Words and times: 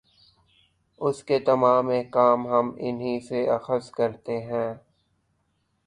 اُس 1.01 1.23
کے 1.23 1.39
تمام 1.39 1.89
احکام 1.89 2.47
ہم 2.47 2.71
اِنھی 2.77 3.19
سے 3.19 3.39
اخذ 3.49 3.89
کرتے 3.91 4.37
ہیں 4.41 4.69